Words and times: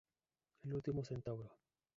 El 0.63 0.73
último 0.73 1.03
centauro. 1.05 1.51